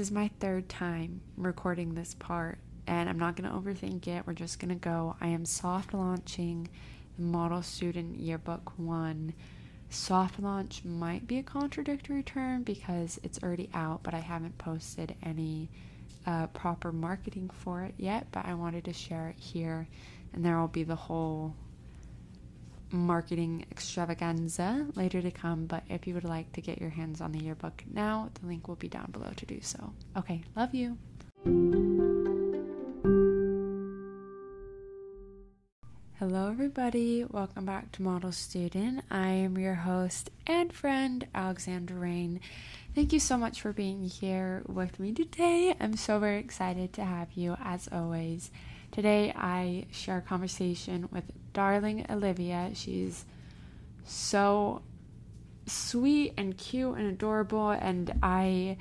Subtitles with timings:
[0.00, 4.26] this is my third time recording this part, and I'm not going to overthink it.
[4.26, 5.14] We're just going to go.
[5.20, 6.70] I am soft launching
[7.18, 9.34] the Model Student Yearbook 1.
[9.90, 15.16] Soft launch might be a contradictory term because it's already out, but I haven't posted
[15.22, 15.68] any
[16.26, 18.26] uh, proper marketing for it yet.
[18.32, 19.86] But I wanted to share it here,
[20.32, 21.54] and there will be the whole
[22.92, 25.66] marketing extravaganza later to come.
[25.66, 28.68] But if you would like to get your hands on the yearbook now, the link
[28.68, 29.92] will be down below to do so.
[30.16, 30.98] Okay, love you.
[36.18, 37.24] Hello, everybody.
[37.24, 39.04] Welcome back to Model Student.
[39.10, 42.40] I am your host and friend, Alexandra Rain.
[42.94, 45.74] Thank you so much for being here with me today.
[45.80, 48.50] I'm so very excited to have you, as always.
[49.00, 52.72] Today, I share a conversation with darling Olivia.
[52.74, 53.24] She's
[54.04, 54.82] so
[55.64, 58.76] sweet and cute and adorable, and I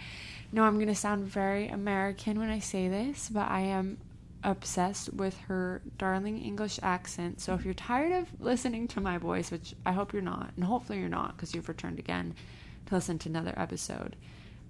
[0.52, 3.98] know I'm going to sound very American when I say this, but I am
[4.44, 7.40] obsessed with her darling English accent.
[7.40, 10.66] So if you're tired of listening to my voice, which I hope you're not, and
[10.66, 12.36] hopefully you're not because you've returned again
[12.88, 14.18] to listen to another episode,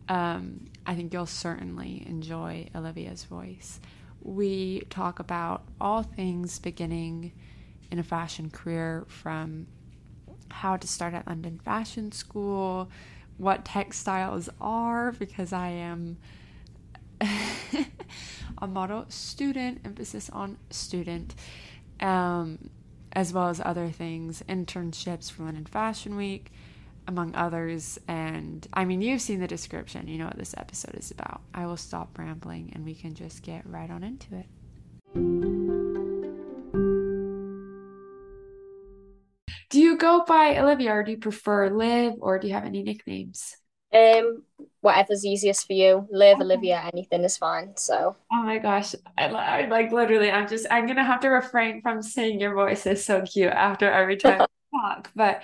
[0.10, 3.80] um, I think you'll certainly enjoy Olivia's voice
[4.22, 7.32] we talk about all things beginning
[7.92, 9.68] in a fashion career from
[10.52, 12.90] how to start at London Fashion School,
[13.38, 16.18] what textiles are, because I am
[18.58, 21.36] a model student, emphasis on student,
[22.00, 22.70] um,
[23.14, 26.52] as well as other things, internships for London Fashion Week,
[27.10, 28.00] among others.
[28.08, 31.42] And I mean, you've seen the description, you know what this episode is about.
[31.54, 34.46] I will stop rambling and we can just get right on into it.
[39.70, 42.84] Do you go by Olivia or do you prefer Liv or do you have any
[42.84, 43.58] nicknames?
[43.92, 44.44] Um,
[44.82, 46.08] whatever's easiest for you.
[46.12, 46.44] Liv, okay.
[46.44, 47.76] Olivia, anything is fine.
[47.76, 48.16] So.
[48.32, 50.30] Oh my gosh, I, I like literally.
[50.30, 50.68] I'm just.
[50.70, 54.42] I'm gonna have to refrain from saying your voice is so cute after every time
[54.42, 55.10] we talk.
[55.16, 55.42] But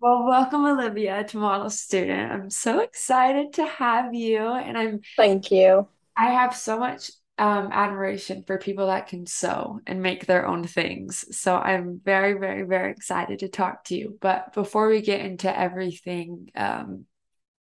[0.00, 2.32] well, welcome, Olivia, to Model Student.
[2.32, 5.88] I'm so excited to have you, and I'm Thank you.
[6.16, 10.64] I have so much um, admiration for people that can sew and make their own
[10.64, 11.36] things.
[11.36, 14.18] So I'm very, very, very excited to talk to you.
[14.20, 17.04] But before we get into everything um,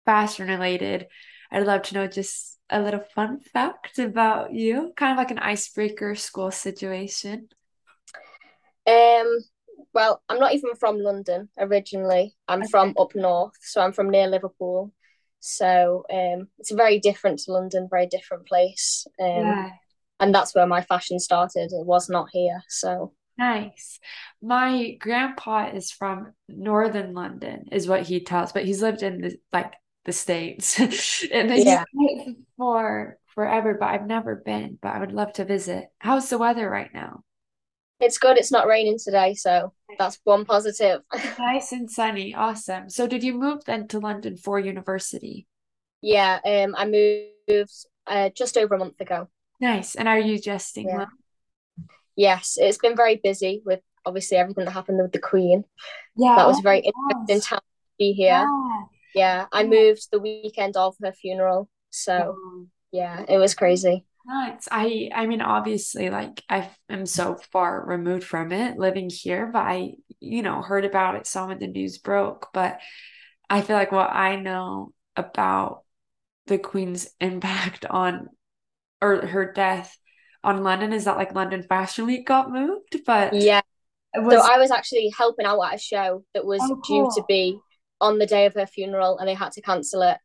[0.04, 1.06] fashion related,
[1.50, 5.38] I'd love to know just a little fun fact about you, kind of like an
[5.38, 7.48] icebreaker school situation.
[8.86, 9.38] Um,
[9.94, 12.34] well, I'm not even from London originally.
[12.48, 12.68] I'm okay.
[12.70, 14.92] from up north, so I'm from near Liverpool.
[15.38, 19.06] So um, it's very different to London, very different place.
[19.20, 19.70] Um, yeah.
[20.18, 21.70] And that's where my fashion started.
[21.72, 22.62] It was not here.
[22.68, 24.00] So nice.
[24.42, 29.36] My grandpa is from northern London, is what he tells, but he's lived in the
[29.52, 29.74] like
[30.06, 30.78] the states
[31.32, 31.84] and yeah.
[32.56, 33.76] for forever.
[33.78, 34.78] But I've never been.
[34.80, 35.86] But I would love to visit.
[35.98, 37.22] How's the weather right now?
[38.00, 38.38] It's good.
[38.38, 41.02] It's not raining today, so that's one positive.
[41.38, 42.34] nice and sunny.
[42.34, 42.90] Awesome.
[42.90, 45.46] So did you move then to London for university?
[46.00, 47.72] Yeah, um I moved
[48.06, 49.28] uh just over a month ago.
[49.60, 49.94] Nice.
[49.94, 51.06] And are you adjusting yeah.
[52.16, 55.64] Yes, it's been very busy with obviously everything that happened with the Queen.
[56.16, 56.36] Yeah.
[56.36, 58.46] That was very oh, interesting time to be here.
[58.46, 58.82] Yeah.
[59.14, 59.46] yeah.
[59.52, 61.68] I moved the weekend of her funeral.
[61.90, 62.36] So
[62.92, 64.04] yeah, it was crazy.
[64.26, 64.68] Nice.
[64.70, 69.60] I I mean obviously like I am so far removed from it living here, but
[69.60, 72.48] I you know heard about it some when the news broke.
[72.54, 72.80] But
[73.50, 75.82] I feel like what I know about
[76.46, 78.28] the Queen's impact on
[79.02, 79.96] or her death
[80.42, 83.60] on London is that like London Fashion Week got moved, but yeah.
[84.16, 84.32] Was...
[84.32, 87.10] So I was actually helping out at a show that was oh, cool.
[87.10, 87.58] due to be
[88.00, 90.18] on the day of her funeral and they had to cancel it.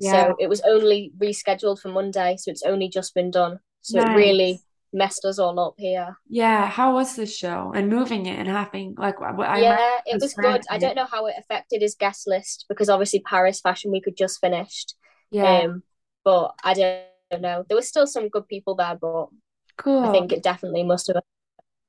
[0.00, 0.28] Yeah.
[0.28, 3.60] So it was only rescheduled for Monday, so it's only just been done.
[3.82, 4.08] So nice.
[4.08, 4.60] it really
[4.92, 6.16] messed us all up here.
[6.28, 10.34] Yeah, how was the show and moving it and having like I yeah, it was
[10.34, 10.62] good.
[10.70, 14.16] I don't know how it affected his guest list because obviously Paris Fashion Week had
[14.16, 14.94] just finished.
[15.30, 15.82] Yeah, um,
[16.24, 17.64] but I don't know.
[17.68, 19.28] There was still some good people there, but
[19.76, 20.04] cool.
[20.04, 21.22] I think it definitely must have.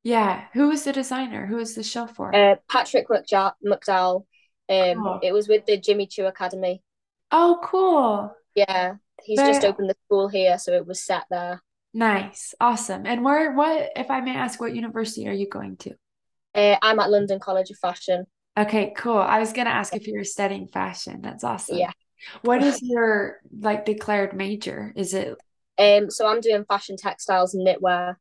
[0.04, 1.46] Yeah, who was the designer?
[1.46, 2.36] Who was the show for?
[2.36, 4.26] Uh, Patrick McDowell.
[4.70, 5.20] Um, oh.
[5.22, 6.82] it was with the Jimmy Choo Academy.
[7.32, 8.36] Oh, cool.
[8.56, 9.54] Yeah, he's Very...
[9.54, 11.62] just opened the school here, so it was set there.
[11.94, 13.06] Nice, awesome.
[13.06, 15.94] And where, what, if I may ask, what university are you going to?
[16.54, 18.26] Uh, I'm at London College of Fashion.
[18.58, 19.18] Okay, cool.
[19.18, 21.22] I was gonna ask if you were studying fashion.
[21.22, 21.78] That's awesome.
[21.78, 21.92] Yeah.
[22.42, 24.92] What is your like declared major?
[24.96, 25.38] Is it?
[25.78, 26.10] Um.
[26.10, 28.16] So I'm doing fashion, textiles, and knitwear.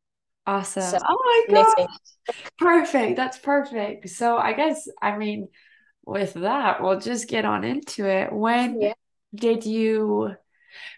[0.47, 0.83] Awesome.
[0.83, 1.87] So, oh my god.
[2.57, 3.17] Perfect.
[3.17, 4.09] That's perfect.
[4.09, 5.49] So I guess I mean,
[6.05, 8.31] with that, we'll just get on into it.
[8.31, 8.93] When yeah
[9.33, 10.35] did you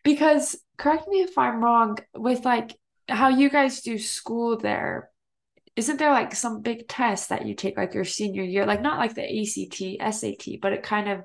[0.04, 2.76] because correct me if I'm wrong, with like
[3.10, 5.10] how you guys do school there,
[5.76, 8.66] isn't there like some big test that you take like your senior year?
[8.66, 11.22] Like not like the ACT, SAT, but it kind of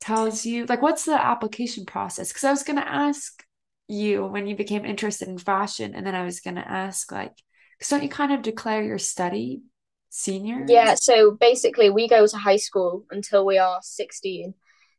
[0.00, 2.28] tells you like what's the application process?
[2.28, 3.44] Because I was gonna ask
[3.88, 7.32] you when you became interested in fashion, and then I was gonna ask like,
[7.78, 9.62] because don't you kind of declare your study
[10.10, 10.64] senior?
[10.68, 14.54] Yeah, so basically we go to high school until we are 16.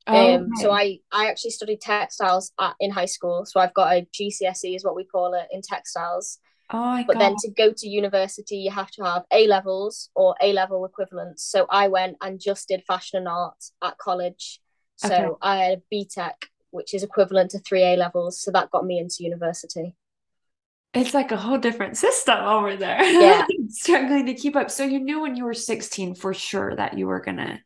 [0.07, 0.71] Oh, Um, so.
[0.71, 3.45] I I actually studied textiles at, in high school.
[3.45, 6.39] So I've got a GCSE is what we call it in textiles.
[6.71, 7.19] Oh But God.
[7.19, 11.43] then to go to university, you have to have A levels or A level equivalents.
[11.43, 14.61] So I went and just did fashion and art at college.
[15.03, 15.27] Okay.
[15.27, 18.41] So I had a BTEC, which is equivalent to three A levels.
[18.41, 19.95] So that got me into university.
[20.93, 23.01] It's like a whole different system over there.
[23.03, 23.45] Yeah.
[23.69, 24.69] Struggling to keep up.
[24.69, 27.59] So you knew when you were 16 for sure that you were gonna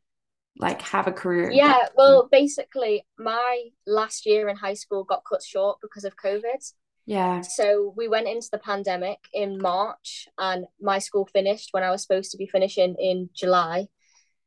[0.57, 5.43] like have a career Yeah, well, basically, my last year in high school got cut
[5.43, 6.73] short because of COVID.
[7.05, 7.41] Yeah.
[7.41, 12.01] So we went into the pandemic in March, and my school finished when I was
[12.01, 13.87] supposed to be finishing in July.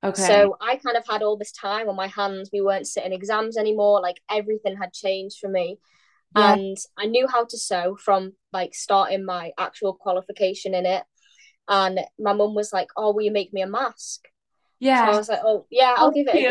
[0.03, 0.23] Okay.
[0.23, 2.51] So I kind of had all this time on my hands.
[2.53, 4.01] We weren't sitting exams anymore.
[4.01, 5.79] Like everything had changed for me.
[6.37, 6.55] Yeah.
[6.55, 11.03] And I knew how to sew from like starting my actual qualification in it.
[11.69, 14.23] And my mum was like, Oh, will you make me a mask?
[14.81, 16.43] So I was like, Oh, yeah, I'll Oh, give it a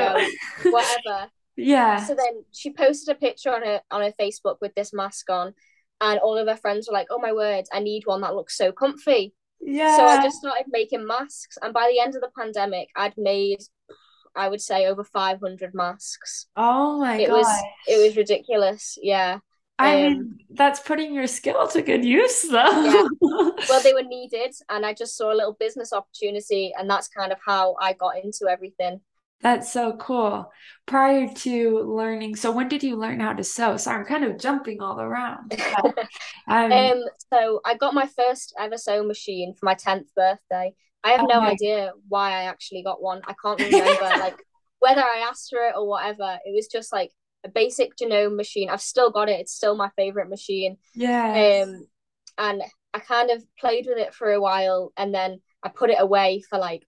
[0.63, 0.71] go.
[0.71, 1.31] Whatever.
[1.55, 2.05] Yeah.
[2.05, 5.53] So then she posted a picture on her on her Facebook with this mask on,
[6.01, 8.55] and all of her friends were like, "Oh my word, I need one that looks
[8.55, 9.97] so comfy." Yeah.
[9.97, 13.61] So I just started making masks, and by the end of the pandemic, I'd made,
[14.35, 16.45] I would say, over five hundred masks.
[16.55, 17.47] Oh my It was
[17.87, 18.97] it was ridiculous.
[19.01, 19.39] Yeah.
[19.79, 20.09] I Um.
[20.09, 23.03] mean, that's putting your skill to good use Yeah.
[23.03, 23.07] though.
[23.67, 27.31] Well, they were needed, and I just saw a little business opportunity, and that's kind
[27.31, 29.01] of how I got into everything.
[29.41, 30.51] That's so cool.
[30.87, 33.77] Prior to learning, so when did you learn how to sew?
[33.77, 35.53] Sorry, I'm kind of jumping all around,
[36.47, 37.03] I'm Um,
[37.33, 40.73] so I got my first ever sewing machine for my 10th birthday.
[41.03, 41.53] I have no okay.
[41.53, 43.21] idea why I actually got one.
[43.27, 44.37] I can't remember like
[44.79, 46.39] whether I asked for it or whatever.
[46.45, 47.11] It was just like
[47.47, 48.69] a basic Janome machine.
[48.69, 49.39] I've still got it.
[49.39, 50.77] It's still my favorite machine.
[50.93, 51.63] Yeah.
[51.63, 51.87] Um,
[52.37, 52.61] and
[52.93, 56.43] I kind of played with it for a while and then I put it away
[56.49, 56.83] for like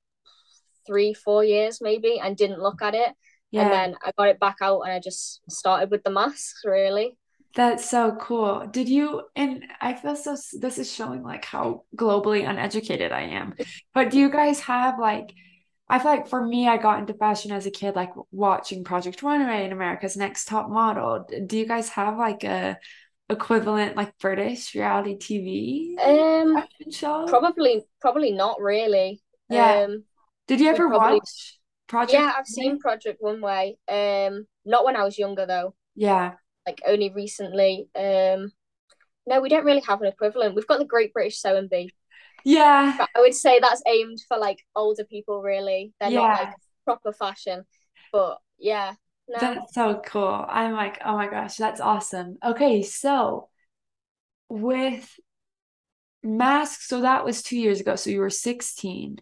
[0.86, 3.12] three, four years maybe and didn't look at it.
[3.52, 3.64] Yeah.
[3.64, 7.18] And then I got it back out and I just started with the masks really.
[7.56, 8.68] that's so cool.
[8.72, 13.56] Did you, and I feel so, this is showing like how globally uneducated I am.
[13.94, 15.34] But do you guys have like,
[15.90, 19.24] I feel like for me, I got into fashion as a kid, like watching Project
[19.24, 21.26] Runway and America's Next Top Model.
[21.48, 22.78] Do you guys have like a
[23.30, 27.26] equivalent like British reality TV Um, fashion show?
[27.28, 29.22] Probably, probably not really.
[29.50, 29.84] Yeah.
[29.86, 30.04] Um,
[30.48, 33.78] Did you ever probably, watch Project yeah, I've seen Project Runway.
[33.88, 36.36] Um, not when I was younger though, Yeah.
[36.68, 37.90] like only recently.
[37.96, 38.52] Um,
[39.28, 40.56] no, we don't really have an equivalent.
[40.56, 41.92] We've got the Great British Sewing Bee,
[42.46, 42.96] Yeah.
[42.98, 45.42] but I would say that's aimed for like older people.
[45.42, 46.50] Really, they're not like
[46.86, 47.66] proper fashion.
[48.12, 48.94] But yeah,
[49.28, 50.46] no, That's so cool.
[50.48, 52.38] I'm like, oh my gosh, that's awesome.
[52.44, 53.50] Okay, so
[54.50, 55.20] with
[56.24, 57.96] masks, so that was two years ago.
[57.96, 59.20] So you were 16.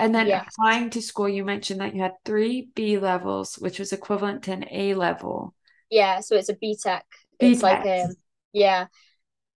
[0.00, 3.78] And then yeah, applying to school, you mentioned that you had three B levels, which
[3.80, 5.54] was equivalent to an A level.
[5.90, 6.20] yeah.
[6.20, 7.02] So it's a BTEC.
[7.40, 8.10] B It's like tech.
[8.10, 8.14] um,
[8.52, 8.86] yeah.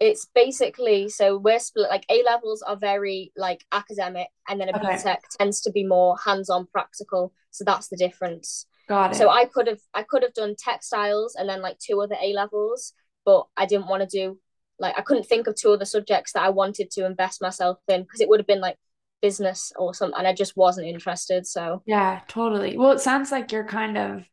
[0.02, 4.72] It's basically so we're split like A levels are very like academic and then a
[4.72, 7.32] B Okay, Tech tends to be more hands-on practical.
[7.52, 8.66] So that's the difference.
[8.88, 9.16] got it.
[9.16, 9.30] So.
[9.30, 12.94] I could have I could have done textiles and then like two other A levels,
[13.24, 14.40] but I didn't want to do
[14.80, 18.02] like I couldn't think of two other subjects that I wanted to invest myself in
[18.02, 18.78] because it would have been like
[19.20, 21.46] business or something and I just wasn't interested.
[21.46, 22.76] So Yeah, totally.
[22.76, 24.24] Well, it sounds like you're kind of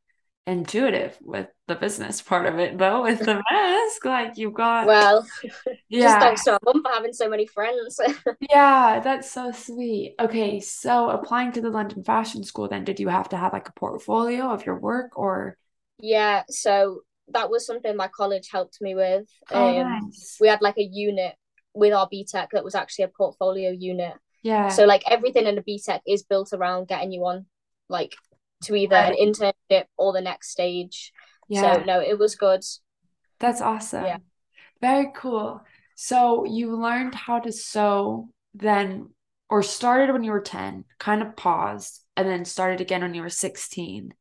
[0.49, 4.05] intuitive with the business part of it, though, with the mask.
[4.05, 5.27] Like you've got, well,
[5.99, 7.99] just yeah, thanks to my mum for having so many friends.
[8.39, 10.15] yeah, that's so sweet.
[10.19, 13.67] Okay, so applying to the London Fashion School, then did you have to have like
[13.69, 15.57] a portfolio of your work or?
[15.99, 19.27] yeah, so that was something my college helped me with.
[19.53, 20.39] Oh, Um, nice.
[20.39, 21.35] we had like a unit
[21.73, 24.13] with our BTEC that was actually a portfolio unit.
[24.43, 27.45] Yeah, So like everything in a BTEC is built around getting you on
[27.89, 28.15] like
[28.63, 31.11] to either an internship or the next stage.
[31.47, 31.79] Yeah.
[31.79, 32.63] So no, it was good.
[33.39, 34.05] that's awesome.
[34.05, 34.17] Yeah.
[34.81, 35.61] Very cool.
[35.95, 39.09] So you learned how to sew then,
[39.49, 43.21] or started when you were 10, kind of paused, and then started again when you
[43.21, 44.13] were 16.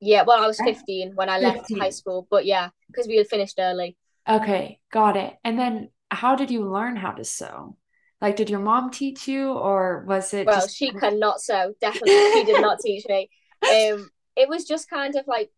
[0.00, 3.28] Yeah, well, I was 15 when I left high school, but yeah, because we had
[3.28, 3.96] finished early.
[4.28, 5.34] Okay, got it.
[5.44, 7.76] And then how did you learn how to sew?
[8.20, 11.74] Like, did your mom teach you, or was it Well, just she cannot sew.
[11.80, 13.30] Definitely, she did not teach me.
[13.68, 15.50] Um, it was just kind of like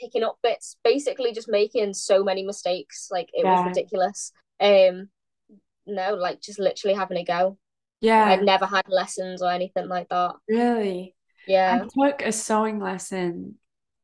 [0.00, 3.08] picking up bits, basically just making so many mistakes.
[3.10, 3.48] Like it Yeah.
[3.48, 4.32] was ridiculous.
[4.60, 5.10] Um,
[5.86, 7.58] no, like just literally having a go.
[8.00, 10.36] Yeah, I'd never had lessons or anything like that.
[10.48, 11.14] really.
[11.46, 11.72] Yeah.
[11.72, 13.56] I took a sewing lesson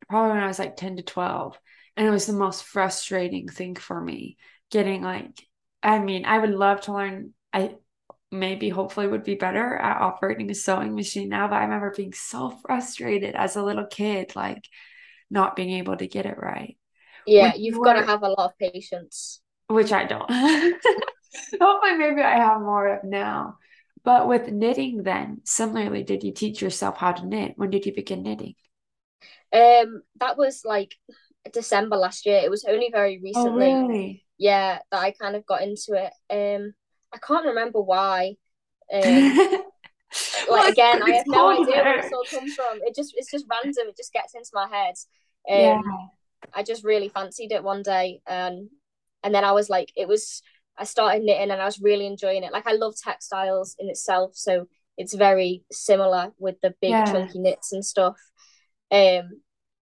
[0.08, 1.58] probably when I was like 10 to 12,
[1.96, 4.36] and it was the most frustrating thing for me.
[4.70, 5.46] Getting like,
[5.82, 7.34] I mean, I would love to learn.
[7.52, 7.76] I
[8.32, 12.12] maybe hopefully would be better at operating a sewing machine now, but I remember being
[12.12, 14.64] so frustrated as a little kid, like
[15.30, 16.76] not being able to get it right.
[17.26, 19.40] Yeah, you've got to have a lot of patience.
[19.68, 20.30] which I don't.
[21.60, 23.58] Hopefully, maybe I have more of now.
[24.04, 27.54] But with knitting, then, similarly, did you teach yourself how to knit?
[27.56, 28.54] When did you begin knitting?
[29.52, 30.94] Um, that was like
[31.52, 32.40] December last year.
[32.42, 34.24] It was only very Oh, recently, really?
[34.38, 36.12] yeah, that I kind of got into it.
[36.30, 36.74] Um,
[37.12, 38.36] I can't remember why.
[38.92, 39.38] Um,
[40.48, 41.98] like again, I have no idea where there.
[41.98, 42.78] it's all comes from.
[42.82, 43.88] It just it's just random.
[43.88, 44.94] It just gets into my head.
[45.52, 45.78] Yeah.
[45.78, 46.10] Um,
[46.54, 48.68] I just really fancied it one day, and
[49.22, 50.42] and then I was like, it was.
[50.78, 52.52] I started knitting, and I was really enjoying it.
[52.52, 57.04] Like I love textiles in itself, so it's very similar with the big Yeah.
[57.04, 58.16] chunky knits and stuff.
[58.90, 59.40] Um,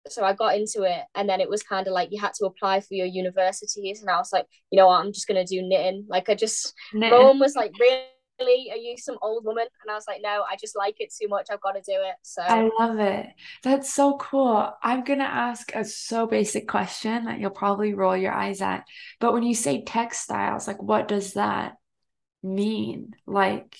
[0.08, 2.46] so I got into it, and then it was kind of like you had to
[2.46, 5.62] apply for your universities, and I was like, you know what, I'm just gonna do
[5.62, 6.06] knitting.
[6.08, 7.18] Like I just, Knitting.
[7.18, 9.66] mum was like, really, are you some old woman?
[9.82, 11.48] And I was like, no, I just like it too much.
[11.50, 12.16] I've got to do it.
[12.22, 13.26] So I love it.
[13.62, 14.72] That's so cool.
[14.82, 18.84] I'm gonna ask a so basic question that you'll probably roll your eyes at.
[19.20, 21.74] But when you say textiles, like what does that
[22.42, 23.12] mean?
[23.26, 23.76] Like,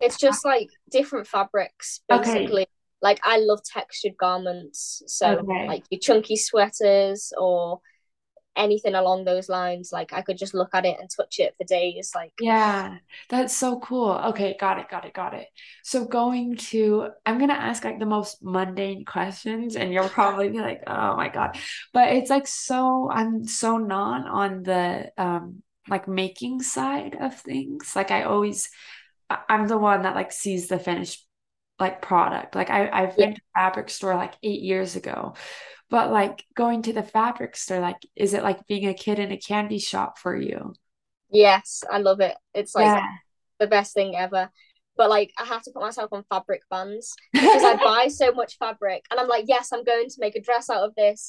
[0.00, 2.67] it's just like different fabrics, okay, basically.
[3.00, 5.68] Like I love textured garments, so okay.
[5.68, 7.80] like your chunky sweaters or
[8.56, 9.90] anything along those lines.
[9.92, 12.10] Like I could just look at it and touch it for days.
[12.14, 12.96] Like Yeah,
[13.30, 14.10] that's so cool.
[14.26, 15.46] Okay, got it, got it, got it.
[15.84, 20.60] So going to, I'm gonna ask like the most mundane questions, and you'll probably be
[20.60, 21.56] like, "Oh my God,"
[21.94, 27.94] but it's like so, I'm so not on the um like making side of things.
[27.96, 28.68] Like I always,
[29.48, 31.27] I'm the one that like sees the finished
[31.80, 32.54] like product.
[32.54, 35.34] Like I I've yeah, been to fabric store like eight years ago,
[35.90, 39.32] but like going to the fabric store, like is it like being a kid in
[39.32, 40.74] a candy shop for you?
[41.30, 42.36] yes, I love it.
[42.54, 43.18] It's like Yeah.
[43.58, 44.50] the best thing ever.
[44.98, 48.58] But like I have to put myself on fabric bands because I buy so much
[48.58, 51.28] fabric and I'm like, yes, I'm going to make a dress out of this.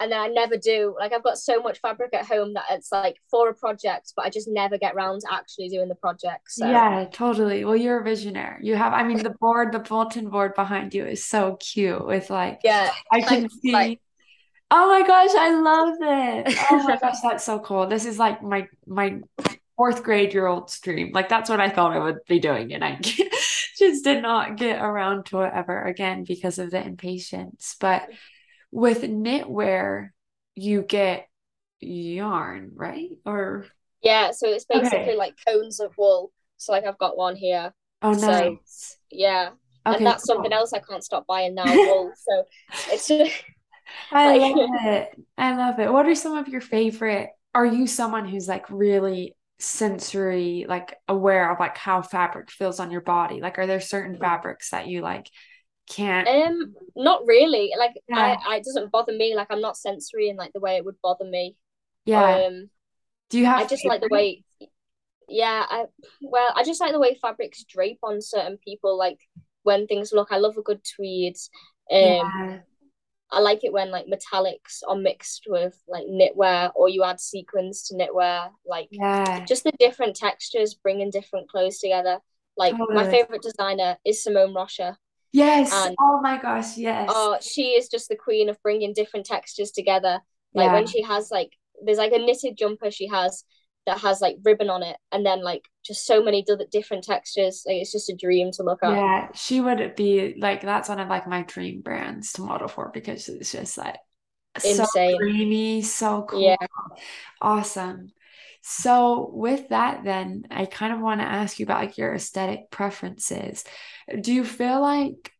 [0.00, 0.96] And then I never do.
[0.98, 4.24] Like I've got so much fabric at home that it's like for a project, but
[4.24, 6.50] I just never get around to actually doing the project.
[6.50, 7.64] So Yeah, totally.
[7.64, 8.66] Well, you're a visionary.
[8.66, 12.30] You have, I mean, the board, the bulletin board behind you is so cute with
[12.30, 13.42] like, yeah, I can.
[13.42, 14.00] Like see,
[14.70, 16.58] oh my gosh, I love it.
[16.70, 17.86] Oh my gosh, that's so cool.
[17.86, 19.20] This is like my my
[19.80, 21.10] fourth grade year old's dream.
[21.12, 22.98] Like that's what I thought I would be doing, and I
[23.78, 27.76] just did not get around to it ever again because of the impatience.
[27.80, 28.08] But
[28.70, 30.10] with knitwear,
[30.54, 31.28] you get
[31.80, 33.10] yarn, right?
[33.24, 33.66] Or
[34.02, 35.16] yeah, so it's basically okay.
[35.16, 36.32] like cones of wool.
[36.56, 37.72] So like I've got one here.
[38.02, 38.98] Oh, So nice.
[39.10, 39.50] yeah.
[39.90, 42.14] And Okay, that's something else I can't stop buying now, wool.
[42.16, 42.44] So
[42.86, 43.32] it's just
[44.12, 45.10] I like love it.
[45.38, 45.92] I love it.
[45.92, 47.30] What are some of your favorite?
[47.54, 52.90] Are you someone who's like really sensory, like aware of like how fabric feels on
[52.90, 53.40] your body?
[53.40, 55.30] Like, are there certain fabrics that you like
[55.88, 56.30] can't?
[56.30, 57.72] um not really.
[57.78, 59.34] Like I, Yeah, I it doesn't bother me.
[59.34, 61.56] Like I'm not sensory in like the way it would bother me.
[62.04, 62.42] yeah.
[62.42, 62.70] Um
[63.30, 64.44] Do you have I just like the way
[65.28, 65.86] yeah, I
[66.22, 69.18] well, I just like the way fabrics drape on certain people, like
[69.64, 71.36] when things look I love a good tweed.
[71.92, 72.62] Um Yeah,
[73.32, 77.84] I like it when like metallics are mixed with like knitwear or you add sequins
[77.84, 78.50] to knitwear.
[78.66, 82.18] Like yeah, just the different textures bringing different clothes together.
[82.56, 84.98] Like my favorite designer is Simone Rocha,
[85.32, 85.72] Yes.
[85.72, 87.10] and Oh my gosh, yes.
[87.10, 90.20] uh, she is just the queen of bringing different textures together.
[90.54, 91.52] Like Yeah, when she has like
[91.84, 93.44] there's like a knitted jumper she has
[93.86, 97.64] that has like ribbon on it, and then like just so many different textures.
[97.66, 98.98] Like it's just a dream to look at.
[98.98, 99.28] yeah.
[99.34, 103.28] She would be like that's one of like my dream brands to model for because
[103.28, 103.96] it's just like
[104.58, 105.18] so Insane.
[105.18, 106.56] dreamy, so Yeah.
[107.40, 108.12] Awesome.
[108.62, 112.70] So with that, then I kind of want to ask you about like your aesthetic
[112.70, 113.64] preferences.
[114.20, 115.32] Do you feel like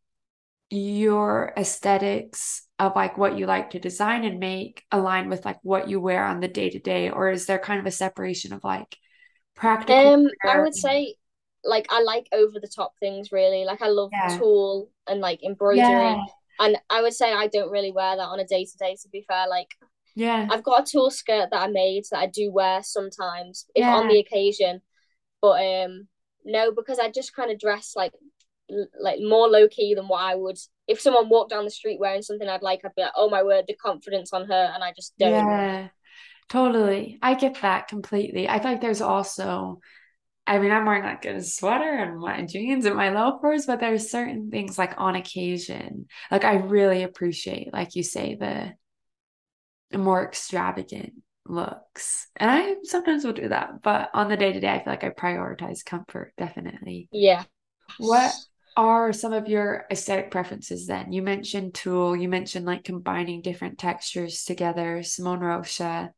[0.70, 5.88] your aesthetics of like what you like to design and make align with like what
[5.88, 8.64] you wear on the day to day, or is there kind of a separation of
[8.64, 8.96] like
[9.56, 11.16] practical Um, I would say
[11.64, 13.64] like I like over the top things really.
[13.64, 14.38] Like I love Yeah.
[14.38, 16.22] tulle and like embroidery.
[16.22, 16.26] Yeah.
[16.58, 19.08] And I would say I don't really wear that on a day to day, to
[19.08, 19.48] be fair.
[19.48, 19.68] Like
[20.14, 20.50] Yeah.
[20.50, 24.08] I've got a tulle skirt that I made that I do wear sometimes if on
[24.08, 24.82] the occasion.
[25.42, 26.08] But um
[26.44, 28.12] no, because I just kind of dress like
[29.00, 30.58] like more low key than what I would.
[30.86, 33.42] If someone walked down the street wearing something I'd like, I'd be like, oh my
[33.42, 35.32] word, the confidence on her, and I just don't.
[35.32, 35.88] Yeah,
[36.48, 37.18] totally.
[37.22, 38.48] I get that completely.
[38.48, 39.80] I feel like there's also,
[40.46, 44.10] I mean, I'm wearing like a sweater and my jeans and my loafers, but there's
[44.10, 48.74] certain things like on occasion, like I really appreciate, like you say, the
[49.96, 51.12] more extravagant
[51.46, 52.28] looks.
[52.36, 55.04] And I sometimes will do that, but on the day to day, I feel like
[55.04, 57.08] I prioritize comfort, definitely.
[57.12, 57.44] Yeah.
[57.98, 58.32] What
[58.76, 61.12] are some of your aesthetic preferences then?
[61.12, 66.12] You mentioned tulle, you mentioned like combining different textures together, Simone Rocha.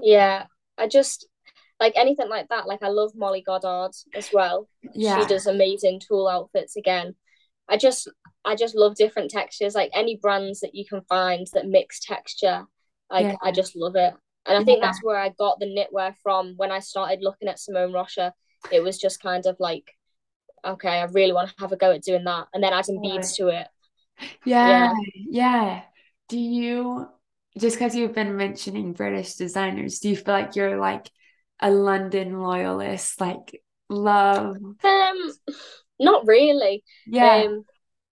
[0.00, 1.26] Yeah, I just
[1.80, 2.66] like anything like that.
[2.66, 4.68] Like I love Molly Goddard as well.
[4.94, 5.20] Yeah.
[5.20, 7.14] She does amazing tulle outfits again.
[7.68, 8.08] I just
[8.44, 9.74] I just love different textures.
[9.74, 12.64] Like any brands that you can find that mix texture,
[13.10, 13.36] like Yeah.
[13.42, 14.14] I just love it.
[14.46, 14.86] And I think Yeah.
[14.86, 18.32] that's where I got the knitwear from when I started looking at Simone Rocha.
[18.72, 19.92] It was just kind of like,
[20.64, 23.34] okay, I really want to have a go at doing that, and then adding beads
[23.36, 23.68] to it.
[24.44, 24.92] Yeah, Yeah.
[25.14, 25.82] yeah.
[26.28, 27.08] Do you,
[27.58, 31.10] just because you've been mentioning British designers, do you feel like you're like
[31.60, 33.20] a London loyalist?
[33.20, 35.32] Like, love, Um,
[35.98, 36.84] not really.
[37.06, 37.64] yeah, Um,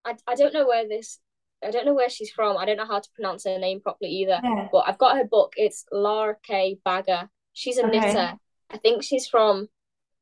[0.04, 1.18] I I don't know where this.
[1.64, 2.56] I don't know where she's from.
[2.56, 4.42] I don't know how to pronounce her name properly either.
[4.42, 4.68] yeah.
[4.70, 5.54] But I've got her book.
[5.56, 7.30] It's Lærke Bagger.
[7.52, 7.88] She's a Okay.
[7.88, 8.34] knitter.
[8.70, 9.68] I think she's from.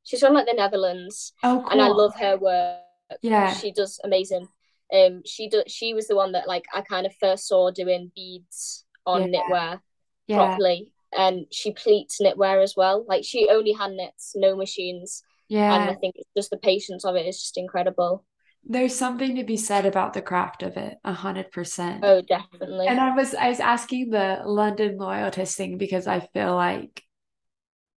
[0.05, 2.81] She's from like the Netherlands, Oh, and I love her work.
[3.23, 4.49] Yeah, She does amazing.
[4.93, 8.13] Um, she do, She was the one that like I kind of first saw doing
[8.15, 9.81] beads on yeah, knitwear
[10.27, 13.05] yeah, properly, and she pleats knitwear as well.
[13.09, 17.05] Like she only hand knits, no machines, Yeah, and I think it's just the patience
[17.05, 18.25] of it is just incredible.
[18.67, 22.03] There's something to be said about the craft of it, a hundred percent.
[22.05, 22.87] Oh, definitely.
[22.89, 22.99] And.
[23.01, 27.03] I was I was asking the London loyalist thing because I feel like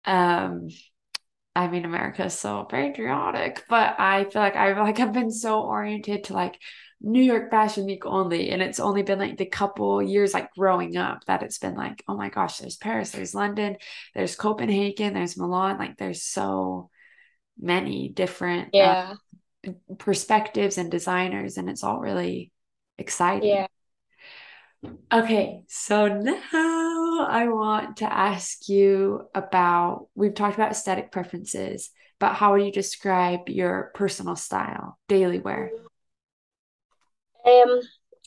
[0.06, 0.70] um
[1.58, 5.62] I mean America is so patriotic, but I feel like I've like I've been so
[5.62, 6.60] oriented to like
[7.02, 10.98] New York Fashion Week only, and it's only been like the couple years like growing
[10.98, 13.78] up that it's been like, oh my gosh, there's Paris, there's London,
[14.16, 16.90] there's Copenhagen, there's Milan, like there's so
[17.60, 19.16] many different uh, Yeah,
[20.00, 22.52] perspectives and designers, and it's all really
[22.98, 23.60] exciting.
[23.60, 23.68] yeah.
[25.12, 32.34] Okay, so now I want to ask you about, we've talked about aesthetic preferences, but
[32.34, 35.72] how would you describe your personal style, daily wear?
[37.46, 37.82] Um,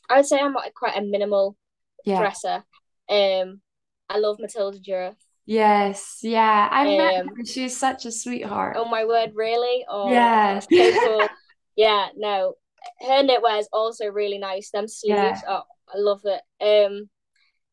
[0.08, 1.56] I would say I'm like quite a minimal
[2.04, 2.18] Yeah.
[2.18, 2.64] dresser.
[3.08, 3.60] Um,
[4.08, 5.16] I love Matilda Djerf.
[5.46, 6.68] Yes, yeah.
[6.70, 7.44] I met Um, her.
[7.44, 8.76] She's such a sweetheart.
[8.76, 9.84] oh my word, really?
[9.88, 10.60] Oh, Yeah.
[10.60, 11.28] so cool.
[11.76, 12.54] Yeah, no,
[13.00, 14.70] her knitwear is also really nice.
[14.70, 15.32] Them Yeah.
[15.32, 15.62] sleeves, oh,
[15.94, 16.42] I love it.
[16.60, 17.08] Um,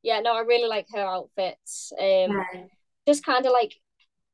[0.04, 1.92] yeah, no, I really like her outfits.
[2.00, 2.68] Um, Yeah.
[3.08, 3.76] just kind of like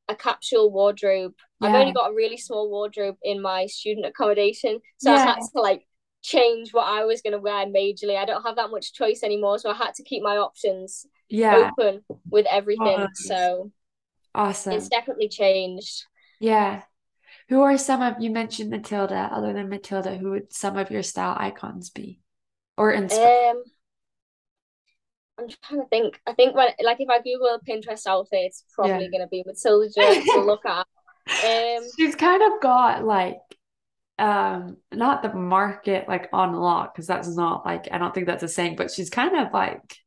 [0.10, 1.34] a capsule wardrobe.
[1.62, 5.62] I've only got a really small wardrobe in my student accommodation, so I had to
[5.62, 5.88] like
[6.22, 8.18] change what I was gonna wear majorly.
[8.18, 11.72] I don't have that much choice anymore, so I had to keep my options Yeah.
[11.72, 12.98] open with everything.
[13.00, 13.28] Nice.
[13.28, 13.72] So
[14.36, 14.76] Awesome.
[14.76, 16.06] it's definitely changed.
[16.40, 16.84] Yeah.
[17.50, 21.04] Who are some of, you mentioned Matilda, other than Matilda, who would some of your
[21.04, 22.20] style icons be?
[22.78, 23.32] Or inspire?
[23.52, 23.64] Um,
[25.40, 26.20] I'm trying to think.
[26.28, 28.98] I think when like if I Google Pinterest outfit, it's Yeah.
[28.98, 30.86] probably gonna be Matilda Djerf to look at.
[31.28, 33.38] Um, She's kind of got like
[34.20, 38.44] um not the market like on lock because that's not like I don't think that's
[38.44, 39.98] a saying, but she's kind of like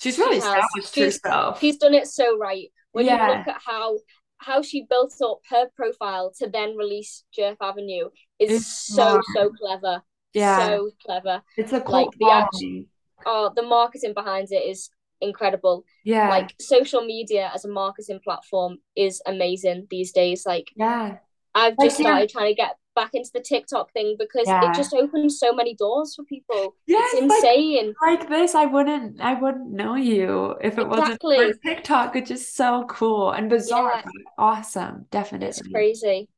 [0.00, 0.44] she's really has.
[0.44, 1.60] established She's herself.
[1.60, 2.68] she's done it so right.
[2.92, 3.98] When you look at how
[4.38, 9.24] how she built up her profile to then release Djerf Avenue is it's so smart.
[9.34, 10.02] so clever.
[10.34, 11.42] Yeah, So clever.
[11.56, 12.86] it's a Like cult the act following.
[13.26, 15.84] Oh the marketing behind it is incredible.
[16.02, 20.44] Yeah, Like social media as a marketing platform is amazing these days.
[20.46, 21.18] Like yeah.
[21.54, 24.94] I've just you're started trying to get back into the TikTok thing because it just
[24.94, 26.76] opens so many doors for people.
[26.96, 27.96] It's Yes, like insane.
[28.02, 32.52] like this, I wouldn't I wouldn't know you if it wasn't for TikTok, which is
[32.52, 34.02] so cool and bizarre, Yeah,
[34.38, 35.06] awesome,
[35.40, 35.62] it's definitely.
[35.62, 36.28] crazy.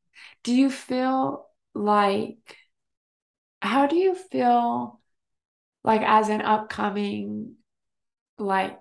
[0.44, 2.56] Do you feel like
[3.62, 4.99] how do you feel
[5.84, 7.54] like as an upcoming
[8.38, 8.80] like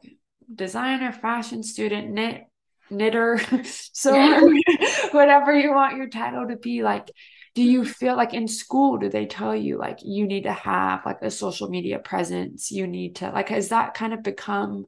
[0.54, 2.46] designer, fashion student, knit
[2.90, 4.12] knitter, so
[5.12, 7.12] whatever you want your title to be, like,
[7.56, 7.92] do you mm-hmm.
[7.92, 11.32] feel like in school, do they tell you like you need to have like a
[11.32, 12.72] social media presence?
[12.72, 14.86] You need to like, has that kind of become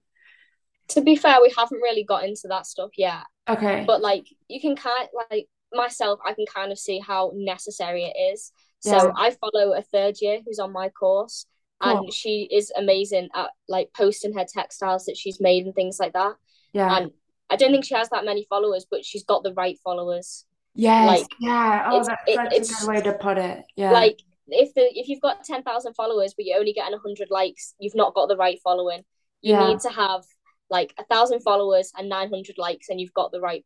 [0.89, 3.24] To be fair, we haven't really got into that stuff yet.
[3.47, 3.84] okay?
[3.86, 8.34] But like you can kind like myself, I can kind of see how necessary it
[8.34, 8.52] is.
[8.84, 11.45] Yeah, So I follow a third year who's on my course,
[11.82, 11.98] cool.
[11.98, 16.13] and she is amazing at like posting her textiles that she's made and things like
[16.13, 16.36] that.
[16.74, 16.98] Yeah.
[16.98, 17.12] And
[17.50, 20.46] I don't think she has that many followers, but she's got the right followers.
[20.74, 21.08] Yes.
[21.08, 21.89] Like Yeah.
[21.91, 23.63] Oh, it's that's it, such a good way to put it.
[23.76, 23.91] Yeah.
[23.91, 27.76] like if the if you've got ten thousand followers but you're only getting hundred likes,
[27.80, 29.04] you've not got the right following.
[29.41, 29.67] You yeah.
[29.67, 30.24] need to have
[30.70, 33.65] like a thousand followers and nine hundred likes, and you've got the right.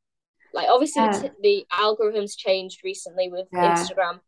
[0.53, 1.19] Like obviously yeah.
[1.19, 3.75] the, the, algorithms changed recently with yeah.
[3.75, 4.21] Instagram,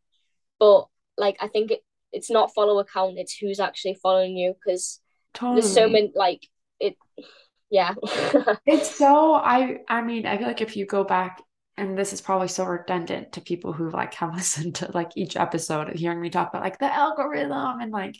[0.60, 1.80] but like I think it,
[2.12, 5.00] it's not follow account it's who's actually following you because
[5.34, 5.60] totally.
[5.60, 6.46] there's so many like
[6.80, 6.96] it.
[7.70, 7.94] Yeah,
[8.66, 11.42] it's so I I mean I feel like if you go back
[11.78, 15.36] and this is probably so redundant to people who like have listened to like each
[15.36, 18.16] episode hearing me talk about like the algorithm and like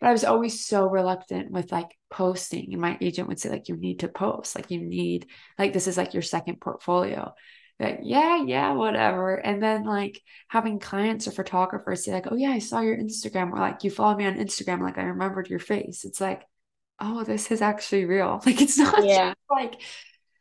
[0.00, 3.68] but I was always so reluctant with like posting and my agent would say like
[3.68, 5.26] you need to post like you need
[5.58, 7.34] like this is like your second portfolio
[7.80, 12.50] like yeah yeah whatever and then like having clients or photographers say like oh yeah
[12.50, 15.60] I saw your Instagram or like you follow me on Instagram like I remembered your
[15.60, 16.42] face it's like
[16.98, 19.28] oh this is actually real like it's not yeah.
[19.28, 19.80] just like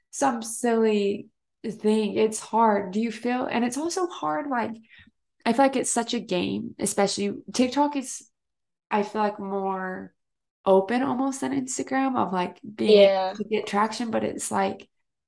[0.10, 1.28] some silly
[1.64, 2.16] thing.
[2.16, 2.92] It's hard.
[2.92, 4.72] Do you feel, and it's also hard, like,
[5.46, 8.28] I feel like it's such a game, especially TikTok is,
[8.90, 10.14] I feel like more
[10.66, 13.34] open almost than Instagram of like being yeah.
[13.34, 14.88] to get traction, but it's like,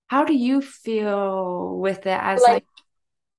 [0.10, 2.66] how do you feel with it as like, like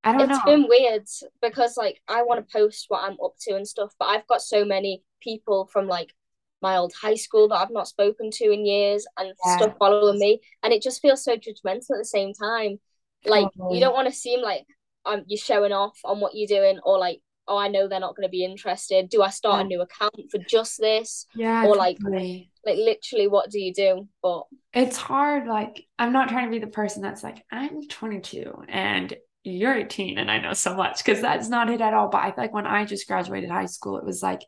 [0.04, 0.36] I don't it's know.
[0.36, 1.04] It's been weird
[1.42, 4.40] because like I want to post what I'm up to and stuff, but I've got
[4.40, 6.14] so many people from like
[6.62, 9.56] my old high school that I've not spoken to in years and yeah.
[9.56, 10.40] stuff following me.
[10.62, 12.78] And it just feels so judgmental at the same time.
[13.24, 14.64] Like you don't want to seem like
[15.04, 17.20] um you're showing off on what you're doing or like
[17.50, 19.10] oh I know they're not going to be interested.
[19.10, 19.64] Do I start yeah.
[19.64, 21.26] a new account for just this?
[21.34, 21.66] Yeah.
[21.66, 22.50] Or like totally.
[22.64, 24.08] like literally what do you do?
[24.22, 25.46] But it's hard.
[25.46, 30.18] Like I'm not trying to be the person that's like I'm 22 and you're 18
[30.18, 32.08] and I know so much because that's not it at all.
[32.08, 34.40] But I feel like when I just graduated high school, it was like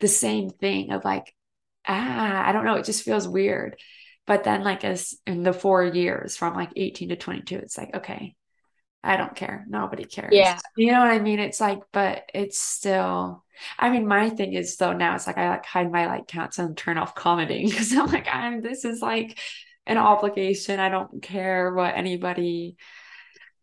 [0.00, 1.34] the same thing of like
[1.86, 3.76] ah, I don't know, it just feels weird.
[4.26, 7.94] But then, like, as in the four years from like 18 to 22, it's like,
[7.94, 8.34] okay,
[9.06, 9.64] I don't care.
[9.68, 10.34] Nobody cares.
[10.34, 10.58] Yeah.
[10.76, 11.38] You know what I mean?
[11.38, 13.44] It's like, but it's still,
[13.78, 16.58] I mean, my thing is though now it's like I like hide my like cats
[16.58, 19.38] and turn off commenting because I'm like, I'm, this is like
[19.86, 20.80] an obligation.
[20.80, 22.76] I don't care what anybody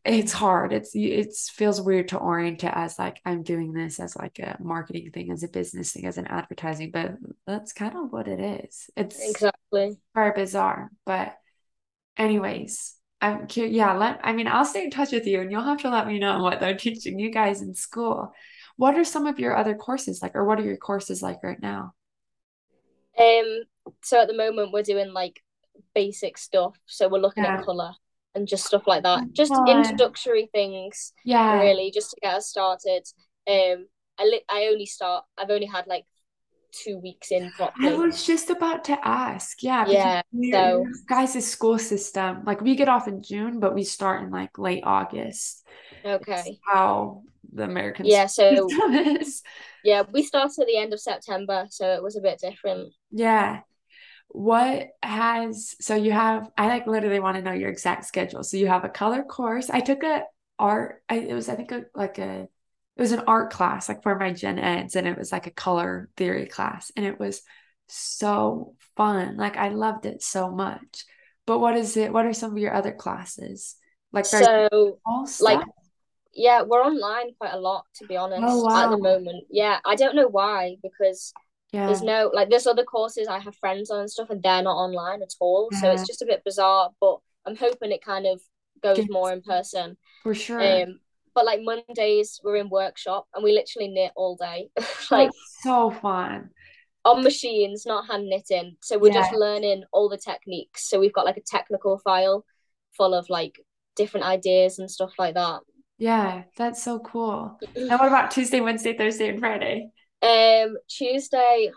[0.05, 4.15] it's hard it's it feels weird to orient it as like i'm doing this as
[4.17, 7.13] like a marketing thing as a business thing as an advertising but
[7.47, 11.37] that's kind of what it is it's exactly very bizarre but
[12.17, 15.63] anyways i'm curious yeah let i mean i'll stay in touch with you and you'll
[15.63, 18.31] have to let me know what they're teaching you guys in school
[18.75, 21.61] what are some of your other courses like or what are your courses like right
[21.61, 21.93] now
[23.19, 23.63] um
[24.01, 25.41] so at the moment we're doing like
[25.93, 27.57] basic stuff so we're looking yeah.
[27.57, 27.93] at color
[28.35, 29.31] and just stuff like that.
[29.33, 31.13] Just introductory things.
[31.23, 31.59] Yeah.
[31.59, 33.03] Really, just to get us started.
[33.47, 35.25] Um, I li- I only start.
[35.37, 36.05] I've only had like
[36.73, 37.89] two weeks in properly.
[37.89, 39.61] I was just about to ask.
[39.61, 39.85] Yeah.
[39.87, 40.21] Yeah.
[40.51, 44.57] So guys' school system, like we get off in June, but we start in like
[44.57, 45.65] late August.
[46.03, 46.43] Okay.
[46.45, 48.25] It's how the American yeah.
[48.25, 48.67] So
[49.83, 52.93] yeah, we started at the end of September, so it was a bit different.
[53.11, 53.61] Yeah
[54.33, 58.57] what has so you have i like literally want to know your exact schedule so
[58.57, 60.23] you have a color course i took a
[60.57, 62.47] art I, it was i think a, like a
[62.95, 65.51] it was an art class like for my gen eds and it was like a
[65.51, 67.41] color theory class and it was
[67.87, 71.05] so fun like i loved it so much
[71.45, 73.75] but what is it what are some of your other classes
[74.11, 74.99] like so
[75.41, 75.59] like
[76.33, 78.85] yeah we're online quite a lot to be honest oh, wow.
[78.85, 81.33] at the moment yeah i don't know why because
[81.73, 81.87] yeah.
[81.87, 84.75] There's no like there's other courses I have friends on and stuff and they're not
[84.75, 85.69] online at all.
[85.71, 85.81] Yeah.
[85.81, 88.39] So it's just a bit bizarre, but I'm hoping it kind of
[88.83, 89.07] goes yes.
[89.09, 89.97] more in person.
[90.21, 90.61] For sure.
[90.61, 90.99] Um
[91.35, 94.69] but like Mondays we're in workshop and we literally knit all day.
[95.11, 96.49] like That's so fun.
[97.05, 98.77] On machines, not hand knitting.
[98.81, 99.21] So we're yeah.
[99.21, 100.89] just learning all the techniques.
[100.89, 102.45] So we've got like a technical file
[102.95, 103.59] full of like
[103.95, 105.61] different ideas and stuff like that.
[105.97, 107.59] Yeah, that's so cool.
[107.75, 109.89] and what about Tuesday, Wednesday, Thursday, and Friday?
[110.21, 111.71] Um, Tuesday.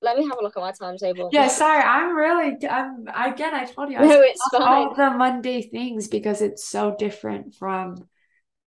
[0.00, 1.30] Let me have a look at my timetable.
[1.32, 2.56] Yeah, sorry, I'm really.
[2.68, 3.54] I'm again.
[3.54, 3.98] I told you.
[3.98, 4.62] I no, it's fine.
[4.62, 8.08] All the Monday things because it's so different from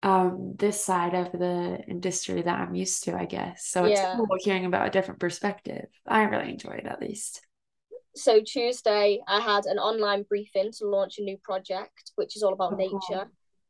[0.04, 3.68] um this side of the industry that I'm used to, I guess.
[3.68, 4.16] So it's yeah.
[4.16, 5.86] cool hearing about a different perspective.
[6.08, 7.46] I really enjoy it at least.
[8.16, 12.54] So Tuesday, I had an online briefing to launch a new project, which is all
[12.54, 13.00] about oh, nature.
[13.10, 13.30] Cool.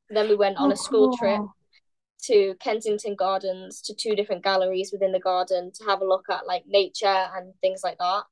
[0.09, 1.17] Then we went on oh, a school cool.
[1.17, 1.41] trip
[2.23, 6.47] to Kensington Gardens to two different galleries within the garden to have a look at
[6.47, 8.23] like nature and things like that.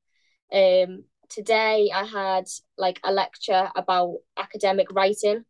[0.51, 2.45] Um, today I had
[2.77, 5.45] like a lecture about academic writing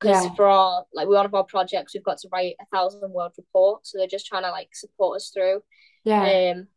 [0.00, 0.34] because yeah.
[0.34, 3.86] for our like one of our projects we've got to write a thousand word report,
[3.86, 5.62] so they're just trying to like support us through.
[6.04, 6.52] Yeah.
[6.54, 6.68] Um,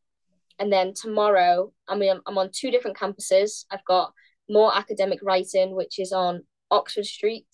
[0.60, 3.66] and then tomorrow, I mean, I'm on two different campuses.
[3.72, 4.14] I've got
[4.50, 7.48] more academic writing, which is on Oxford Street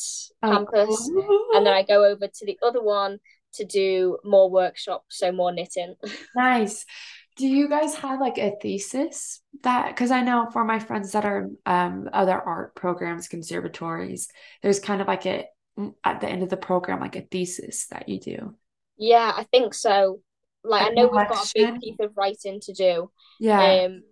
[0.43, 1.09] oh, campus,
[1.53, 3.19] and then I go over to the other one
[3.53, 5.95] to do more workshops, so more knitting.
[6.35, 6.85] Nice.
[7.37, 11.23] Do you guys have like a thesis that because I know for my friends that
[11.23, 14.27] are um other art programs, conservatories,
[14.61, 15.45] there's kind of like a
[16.03, 18.55] at the end of the program like a thesis that you do.
[18.97, 20.21] Yeah, I think so.
[20.63, 23.11] Like I know we've got a big piece of writing to do.
[23.39, 24.03] Yeah, Um,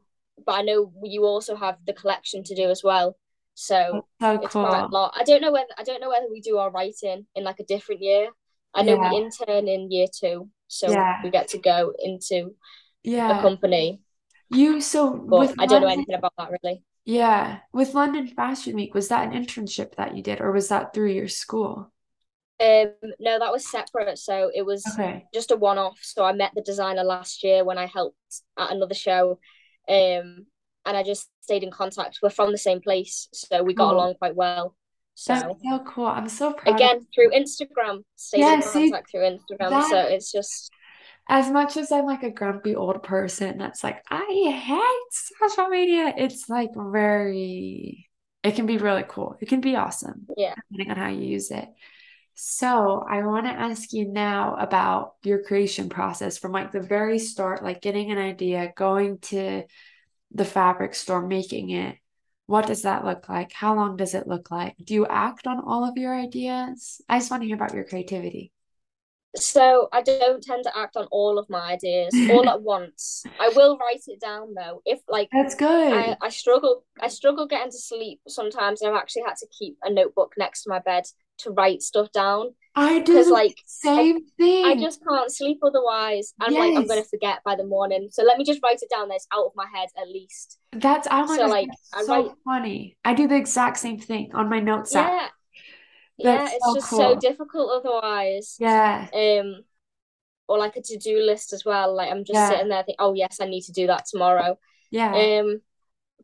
[0.45, 3.17] but I know you also have the collection to do as well.
[3.53, 5.13] So so it's quite a lot.
[5.15, 7.65] I don't know whether I don't know whether we do our writing in like a
[7.65, 8.30] different year.
[8.73, 12.56] I know we intern in year two, so yeah, we get to go into
[13.27, 14.01] a company,
[14.49, 16.84] You so but I don't know anything about that really.
[17.08, 20.93] Yeah, with London Fashion Week, was that an internship that you did, or was that
[20.93, 21.91] through your school?
[22.60, 24.17] Um, no, that was separate.
[24.17, 25.28] So it was Okay.
[25.34, 26.00] just a one-off.
[26.02, 28.17] So I met the designer last year when I helped
[28.58, 29.39] at another show.
[29.88, 30.48] Um,
[30.86, 32.20] and I just stayed in contact.
[32.22, 33.93] We're from the same place, so we got Cool.
[33.93, 34.76] along quite well.
[35.28, 36.06] That's So so cool.
[36.08, 39.82] I'm so proud again, through Instagram, stayed in Yeah, see through Instagram.
[39.82, 40.72] So it's just
[41.30, 46.13] as much as I'm like a grumpy old person that's like, I hate social media,
[46.16, 48.10] it's like very,
[48.44, 49.36] it can be really cool.
[49.42, 50.56] It can be awesome yeah.
[50.70, 51.68] depending on how you use it.
[52.40, 57.18] So I want to ask you now about your creation process from like the very
[57.18, 59.63] start, like getting an idea, going to
[60.32, 61.98] the fabric store, making it.
[62.46, 63.52] What does that look like?
[63.52, 64.76] How long does it look like?
[64.82, 67.02] Do you act on all of your ideas?
[67.10, 68.54] I just want to hear about your creativity.
[69.36, 73.24] So I don't tend to act on all of my ideas all at once.
[73.40, 74.82] I will write it down though.
[74.86, 76.18] If like That's I, good.
[76.22, 79.92] I struggle I struggle getting to sleep sometimes and I've actually had to keep a
[79.92, 81.04] notebook next to my bed
[81.40, 84.66] to write stuff down I do because like same I thing.
[84.66, 86.34] I just can't sleep otherwise.
[86.40, 88.10] I'm like I'm gonna forget by the morning.
[88.12, 90.60] So let me just write it down that's out of my head at least.
[90.74, 92.96] That's, my So like that's I write so funny.
[93.04, 95.32] I do the exact same thing on my notes app.
[96.17, 98.60] Yeah, That's it's so just so difficult otherwise.
[98.60, 99.10] Yeah.
[99.13, 99.63] Um
[100.47, 101.95] or like a to-do list as well.
[101.95, 102.47] Like I'm just Yeah.
[102.47, 104.60] sitting there thinking, oh yes, I need to do that tomorrow.
[104.91, 105.13] Yeah.
[105.13, 105.62] Um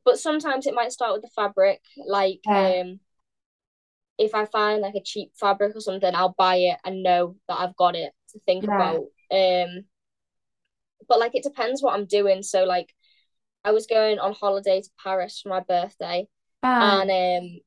[0.06, 1.82] but sometimes it might start with the fabric.
[2.08, 2.74] Like Yeah.
[2.82, 3.00] um
[4.18, 7.60] if I find like a cheap fabric or something, I'll buy it and know that
[7.60, 8.68] I've got it to think Yeah.
[8.68, 9.06] about.
[9.32, 9.86] Um,
[11.08, 12.44] but like it depends what I'm doing.
[12.44, 12.94] So like
[13.64, 16.28] I was going on holiday to Paris for my birthday,
[16.80, 17.60] and um,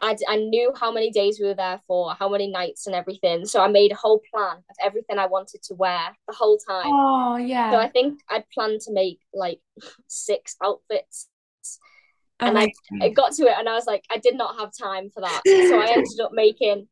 [0.00, 3.46] I I knew how many days we were there for, how many nights and everything.
[3.46, 6.86] So I made a whole plan of everything I wanted to wear the whole time.
[6.86, 7.70] Oh, yeah.
[7.70, 9.60] So I think I'd planned to make like
[10.08, 11.28] six outfits
[12.40, 14.70] oh, and I, I got to it and I was like, I did not have
[14.76, 15.42] time for that.
[15.46, 16.86] So I ended up making,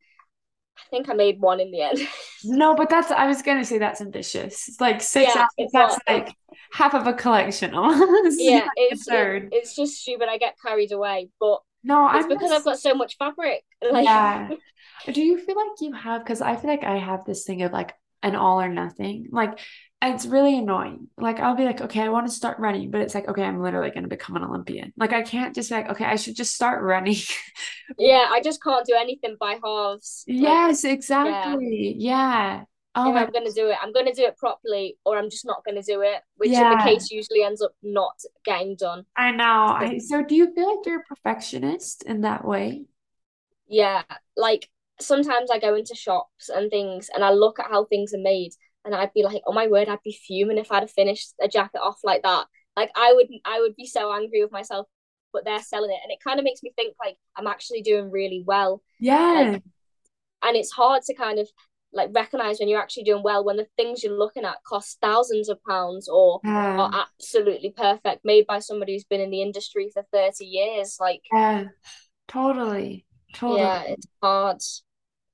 [0.78, 1.98] I think I made one in the end.
[2.44, 4.66] No, but that's, I was gonna say that's ambitious.
[4.66, 6.00] It's like six yeah, outfits, that's was.
[6.08, 6.34] like
[6.72, 8.40] half of a collection almost.
[8.40, 10.28] Yeah, like it's it, it's just stupid.
[10.28, 13.64] I get carried away, but No, it's I'm because I've got so much fabric.
[13.82, 14.50] Like, yeah.
[15.12, 17.72] Do you feel like you have, because I feel like I have this thing of
[17.72, 19.28] like an all or nothing.
[19.30, 19.58] Like,
[20.00, 21.08] it's really annoying.
[21.16, 23.60] Like, I'll be like, okay, I want to start running, but it's like, okay, I'm
[23.60, 24.92] literally going to become an Olympian.
[24.96, 27.16] Like, I can't just be like, okay, I should just start running.
[27.98, 30.28] yeah, I just can't do anything by halves.
[30.40, 31.94] Like, Yes, yeah, exactly.
[31.98, 32.64] Yeah.
[32.94, 35.46] Oh if my, I'm gonna do it, I'm gonna do it properly, or I'm just
[35.46, 36.20] not gonna do it.
[36.36, 39.06] Which in the case usually ends up not getting done.
[39.16, 39.44] I know.
[39.44, 42.84] I, so do you feel like you're a perfectionist in that way?
[43.66, 44.02] Yeah,
[44.36, 44.68] like
[45.00, 48.52] sometimes I go into shops and things and I look at how things are made
[48.84, 51.48] and I'd be like, oh my word, I'd be fuming if I'd have finished a
[51.48, 52.46] jacket off like that.
[52.76, 54.86] Like I would I would be so angry with myself,
[55.32, 56.00] but they're selling it.
[56.02, 58.82] And it kind of makes me think like I'm actually doing really well.
[59.00, 59.52] Yeah.
[59.52, 59.62] Like
[60.44, 61.48] and it's hard to kind of
[61.92, 65.48] like recognize when you're actually doing well when the things you're looking at cost thousands
[65.48, 70.02] of pounds or are absolutely perfect, made by somebody who's been in the industry for
[70.12, 70.96] 30 years.
[71.00, 71.64] Like, Yeah.
[72.28, 73.04] Totally.
[73.34, 73.58] Totally.
[73.58, 74.62] yeah, it's hard.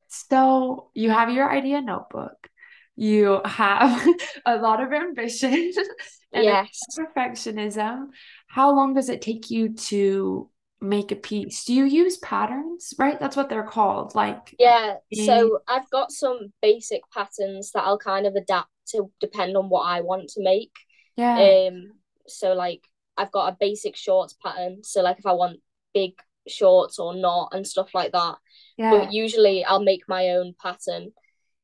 [0.08, 2.48] So you have your idea notebook.
[2.96, 4.06] You have
[4.46, 5.70] a lot of ambition
[6.32, 6.82] and Yes.
[6.98, 8.08] perfectionism.
[8.48, 11.64] How long does it take you to make a piece?
[11.64, 13.18] Do you use patterns, right?
[13.18, 14.14] That's what they're called.
[14.14, 19.56] Like, Yeah, so I've got some basic patterns that I'll kind of adapt to depend
[19.56, 20.72] on what I want to make.
[21.16, 21.92] yeah, Um,
[22.26, 22.82] so like
[23.16, 24.82] I've got a basic shorts pattern.
[24.82, 25.60] So like if I want
[25.94, 26.14] big
[26.48, 28.36] shorts or not and stuff like that.
[28.76, 31.12] yeah, But usually I'll make my own pattern.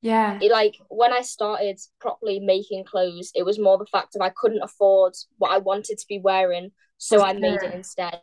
[0.00, 4.22] yeah, It like when I started properly making clothes, it was more the fact that
[4.22, 8.20] I couldn't afford what I wanted to be wearing, so I made it instead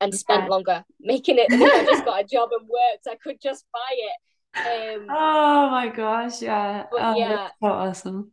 [0.00, 0.48] and spent Yeah.
[0.48, 3.06] longer making it I just got a job and worked.
[3.08, 4.98] I could just buy it.
[5.00, 6.86] Um, Oh my gosh, yeah.
[6.92, 8.32] Oh, yeah, so awesome.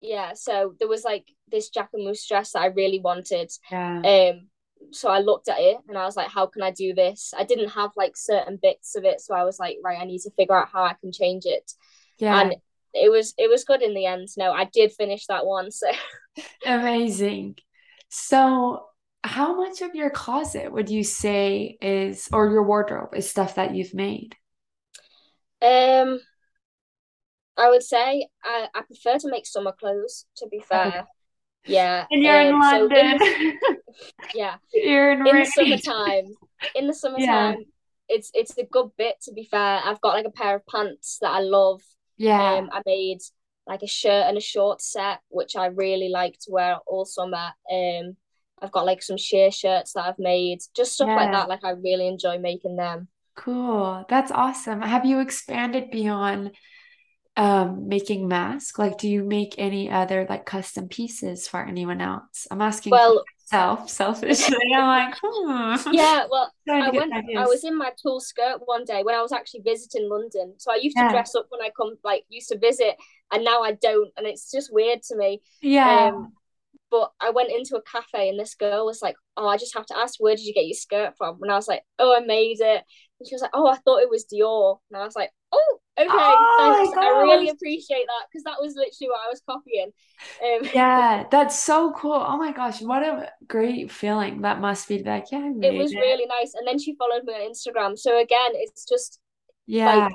[0.00, 0.32] yeah.
[0.34, 3.50] So there was like this Jacquemus dress that I really wanted.
[3.70, 4.00] Yeah.
[4.00, 4.48] Um,
[4.90, 7.32] so I looked at it and I was like, how can I do this?
[7.36, 10.20] I didn't have like certain bits of it, so I was like, right, I need
[10.20, 11.70] to figure out how I can change it.
[12.18, 12.40] Yeah.
[12.40, 12.56] And
[12.94, 14.28] it was it was good in the end.
[14.36, 15.70] No, I did finish that one.
[15.70, 15.86] So
[16.66, 17.56] amazing.
[18.08, 18.86] So
[19.24, 23.74] how much of your closet would you say is or your wardrobe is stuff that
[23.74, 24.36] you've made?
[25.60, 26.20] Um
[27.56, 31.06] I would say I, I prefer to make summer clothes, to be fair.
[31.64, 32.06] Yeah.
[32.10, 33.18] And you're um, in London.
[33.18, 33.58] So in,
[34.34, 34.56] yeah.
[34.72, 36.34] You're in, in the summertime.
[36.74, 37.54] In the summertime, yeah.
[38.08, 39.80] it's it's a good bit to be fair.
[39.84, 41.80] I've got like a pair of pants that I love.
[42.16, 42.54] Yeah.
[42.54, 43.18] Um, I made
[43.66, 47.50] like a shirt and a short set, which I really like to wear all summer.
[47.70, 48.16] Um,
[48.62, 51.16] I've got like some sheer shirts that I've made, just stuff yeah.
[51.16, 51.48] like that.
[51.48, 53.08] Like I really enjoy making them.
[53.34, 54.04] Cool.
[54.08, 54.82] That's awesome.
[54.82, 56.52] Have you expanded beyond
[57.36, 58.78] um making masks?
[58.78, 62.46] Like do you make any other like custom pieces for anyone else?
[62.50, 64.56] I'm asking well self selfishly.
[64.74, 65.92] I'm like, hmm.
[65.92, 69.32] Yeah, well I went I was in my tulle skirt one day when I was
[69.32, 70.54] actually visiting London.
[70.58, 72.96] So I used to dress up when I come like used to visit
[73.32, 75.40] and now I don't and it's just weird to me.
[75.62, 76.12] Yeah.
[76.14, 76.32] Um,
[76.92, 79.86] but I went into a cafe and this girl was like, "Oh, I just have
[79.86, 82.20] to ask, where did you get your skirt from?" And I was like, "Oh, I
[82.20, 82.84] made it."
[83.18, 85.78] And she was like, "Oh, I thought it was Dior." And I was like, "Oh,
[85.98, 89.90] okay, oh I really appreciate that because that was literally what I was copying."
[90.44, 92.12] Um, yeah, that's so cool.
[92.12, 95.02] Oh my gosh, what a great feeling that must be.
[95.02, 95.96] Like, yeah, it was it.
[95.96, 96.52] really nice.
[96.54, 97.98] And then she followed me on Instagram.
[97.98, 99.18] So again, it's just
[99.66, 99.96] yeah.
[99.96, 100.12] Like,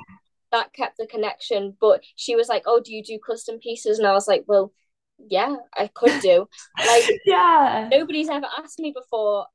[0.52, 1.76] that kept the connection.
[1.80, 4.72] But she was like, "Oh, do you do custom pieces?" And I was like, "Well,
[5.18, 6.46] yeah, I could do.
[6.78, 9.46] Like, yeah, nobody's ever asked me before.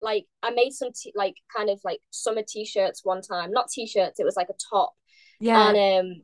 [0.00, 3.50] Like, I made some t- like kind of like summer t-shirts one time.
[3.50, 4.20] Not t-shirts.
[4.20, 4.92] It was like a top.
[5.40, 5.70] Yeah.
[5.70, 5.76] And
[6.06, 6.22] um,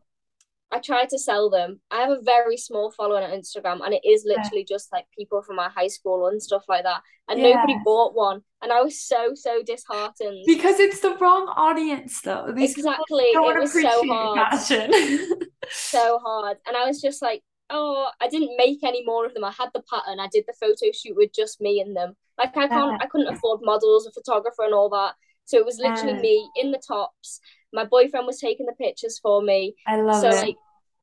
[0.75, 1.81] I tried to sell them.
[1.91, 4.75] I have a very small following on Instagram, and it is literally yeah.
[4.77, 7.01] just like people from my high school and stuff like that.
[7.29, 7.55] And yeah.
[7.55, 12.53] nobody bought one, and I was so so disheartened because it's the wrong audience, though.
[12.55, 14.61] These exactly, it was so hard,
[15.71, 19.44] so hard, and I was just like, oh, I didn't make any more of them.
[19.44, 20.20] I had the pattern.
[20.20, 22.16] I did the photo shoot with just me in them.
[22.38, 25.14] Like I can't, I couldn't afford models, a photographer, and all that.
[25.44, 26.20] So it was literally uh.
[26.20, 27.40] me in the tops.
[27.72, 29.74] My boyfriend was taking the pictures for me.
[29.87, 30.35] I love so, it.
[30.35, 30.57] like,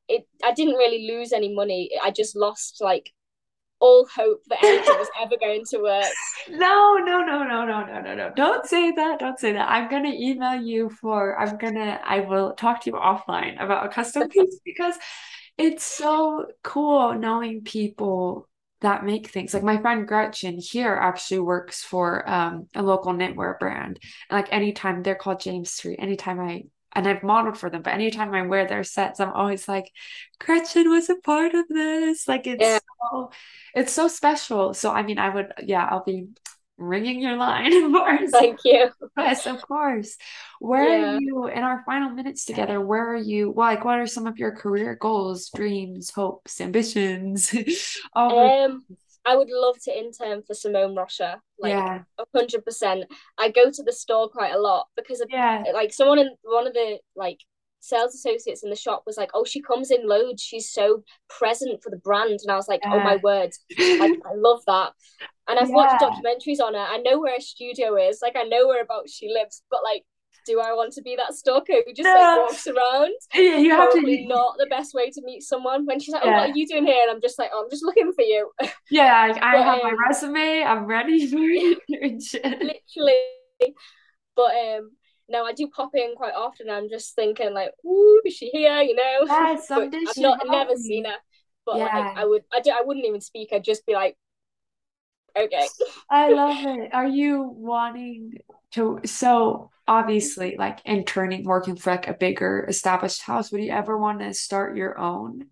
[0.08, 0.28] it.
[0.44, 1.90] I didn't really lose any money.
[2.02, 3.12] I just lost like
[3.82, 6.06] all hope that anything was ever going to work.
[6.50, 8.32] No, no, no, no, no, no, no, no.
[8.36, 9.20] Don't say that.
[9.20, 9.70] Don't say that.
[9.70, 13.90] I'm gonna email you for I'm gonna I will talk to you offline about a
[13.90, 14.96] custom piece because
[15.62, 18.50] it's so cool knowing people
[18.82, 23.60] that make things like my friend Gretchen here actually works for um, a local knitwear
[23.60, 24.00] brand.
[24.30, 27.94] And like anytime they're called James Street, anytime I and I've modeled for them, but
[27.94, 29.90] anytime I wear their sets, I'm always like,
[30.40, 32.28] Gretchen was a part of this.
[32.28, 32.80] Like it's yeah.
[33.12, 33.32] so
[33.76, 34.74] it's so special.
[34.74, 36.28] So I mean, I would yeah, I'll be
[36.82, 38.32] ringing your line, of course.
[38.32, 38.90] Thank you.
[39.18, 40.18] Yes, of course.
[40.60, 41.14] Where yeah.
[41.14, 42.82] are you in our final minutes together?
[42.82, 43.54] Where are you?
[43.56, 47.54] Like, what are some of your career goals, dreams, hopes, ambitions?
[48.16, 48.84] um,
[49.26, 51.40] I would love to intern for Simone Rocha.
[51.60, 52.02] Like, yeah,
[52.36, 53.06] hundred percent.
[53.38, 56.68] I go to the store quite a lot because of, yeah, like someone in one
[56.68, 57.40] of the like
[57.82, 60.42] sales associates in the shop was like, "Oh, she comes in loads.
[60.42, 62.94] She's so present for the brand." And I was like, yeah.
[62.94, 64.94] "Oh my word, like I love that."
[65.48, 65.76] And I've yeah.
[65.76, 66.80] watched documentaries on her.
[66.80, 68.20] I know where her studio is.
[68.22, 70.04] Like I know whereabouts she lives, but like.
[70.48, 72.16] Do I want to be that stalker who just no.
[72.16, 73.14] like walks around?
[73.36, 74.28] Yeah, you have Probably to.
[74.28, 76.38] Not the best way to meet someone when she's like, "Oh, yeah.
[76.40, 78.50] what are you doing here?" And I'm just like, "Oh, I'm just looking for you."
[78.90, 80.64] Yeah, I, I but, have um, my resume.
[80.64, 81.80] I'm ready for you.
[81.90, 83.76] literally,
[84.36, 84.92] but um,
[85.32, 86.70] no, I do pop in quite often.
[86.70, 89.26] I'm just thinking like, "Ooh, is she here?" You know.
[89.26, 91.16] Yeah, someday I've not never seen her,
[91.66, 91.86] but yeah.
[91.86, 93.50] like I would, I, do, I wouldn't even speak.
[93.52, 94.18] I'd just be like,
[95.38, 95.68] "Okay."
[96.10, 96.94] I love it.
[96.94, 98.34] Are you wanting
[98.74, 99.00] to?
[99.06, 103.52] So obviously, like interning, working for like a bigger established house.
[103.52, 105.48] Would you ever want to start your own?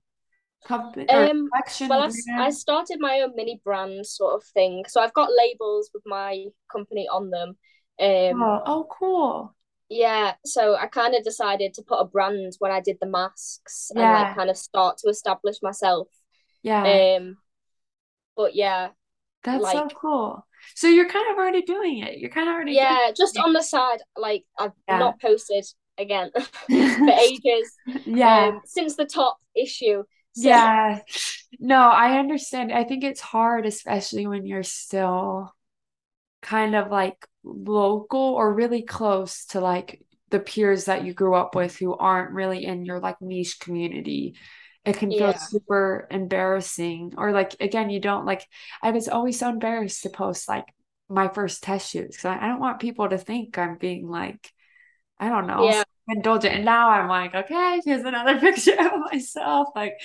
[0.66, 1.50] Company, um,
[1.88, 4.84] well, I, I started my own mini brand sort of thing.
[4.90, 7.56] So I've got labels with my company on them.
[7.98, 9.56] Um, oh, oh, cool
[9.90, 13.92] yeah so i kind of decided to put a brand when i did the masks
[13.96, 14.02] yeah.
[14.02, 16.08] and like kind of start to establish myself.
[16.62, 17.18] Yeah.
[17.18, 17.38] Um
[18.36, 18.90] but yeah
[19.44, 20.46] that's like, so cool.
[20.76, 22.20] So you're kind of already doing it.
[22.20, 25.00] You're kind of already yeah just on the side like i've yeah.
[25.00, 25.66] not posted
[25.98, 26.30] again
[26.68, 27.74] for ages
[28.06, 28.48] yeah.
[28.48, 30.04] um, since the top issue.
[30.36, 30.48] So.
[30.48, 31.00] yeah.
[31.60, 32.72] No i understand.
[32.72, 35.52] I think it's hard especially when you're still
[36.42, 37.26] kind of like
[37.58, 42.32] local or really close to like the peers that you grew up with who aren't
[42.32, 44.36] really in your like niche community
[44.86, 45.38] it can feel yeah.
[45.38, 48.46] super embarrassing or like again you don't like
[48.82, 50.66] i was always so embarrassed to post like
[51.10, 54.52] my first test shoots because I, I don't want people to think I'm being like,
[55.20, 55.84] I don't know, Yeah.
[56.08, 56.56] indulgent.
[56.56, 59.70] And now I'm like, okay, here's another picture of myself.
[59.76, 59.96] Like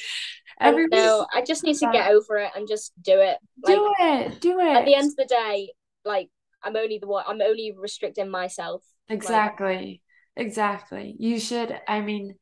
[0.59, 1.26] every know.
[1.32, 3.36] I just need to get over it and just do it.
[3.62, 4.76] Like do it, do it.
[4.76, 5.72] at the end of the day,
[6.05, 6.30] like
[6.64, 7.24] I'm only the one.
[7.26, 8.82] I'm only restricting myself.
[9.08, 10.02] Like, Exactly.
[10.36, 11.14] Exactly.
[11.18, 12.34] You should, I mean,